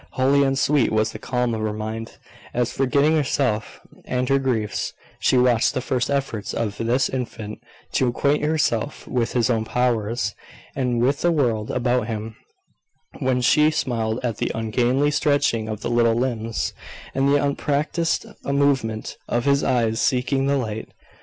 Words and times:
Holy 0.13 0.41
and 0.41 0.57
sweet 0.57 0.91
was 0.91 1.11
the 1.11 1.19
calm 1.19 1.53
of 1.53 1.61
her 1.61 1.71
mind, 1.71 2.17
as, 2.55 2.71
forgetting 2.73 3.11
herself 3.15 3.81
and 4.05 4.29
her 4.29 4.39
griefs, 4.39 4.93
she 5.19 5.37
watched 5.37 5.75
the 5.75 5.79
first 5.79 6.09
efforts 6.09 6.55
of 6.55 6.75
this 6.79 7.07
infant 7.07 7.61
to 7.91 8.07
acquaint 8.07 8.41
himself 8.43 9.07
with 9.07 9.33
his 9.33 9.47
own 9.47 9.63
powers, 9.63 10.33
and 10.75 11.01
with 11.03 11.21
the 11.21 11.31
world 11.31 11.69
about 11.69 12.07
him; 12.07 12.35
when 13.19 13.41
she 13.41 13.69
smiled 13.69 14.19
at 14.23 14.37
the 14.37 14.51
ungainly 14.55 15.11
stretching 15.11 15.69
of 15.69 15.81
the 15.81 15.89
little 15.91 16.15
limbs, 16.15 16.73
and 17.13 17.29
the 17.29 17.35
unpractised 17.35 18.25
movement 18.43 19.17
of 19.27 19.45
his 19.45 19.63
eyes 19.63 20.01
seeking 20.01 20.47
the 20.47 20.57
light. 20.57 20.89